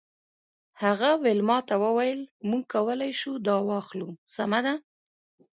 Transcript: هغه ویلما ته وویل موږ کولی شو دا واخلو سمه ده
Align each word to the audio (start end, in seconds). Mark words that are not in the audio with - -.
هغه 0.83 1.09
ویلما 1.23 1.57
ته 1.67 1.75
وویل 1.83 2.21
موږ 2.49 2.63
کولی 2.73 3.11
شو 3.19 3.31
دا 3.47 3.55
واخلو 3.69 4.09
سمه 4.35 4.59
ده 4.65 4.73